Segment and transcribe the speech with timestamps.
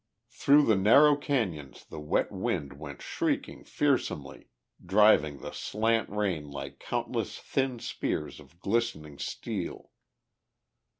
[0.31, 4.47] Through the narrow cañons the wet wind went shrieking fearsomely,
[4.83, 9.91] driving the slant rain like countless thin spears of glistening steel.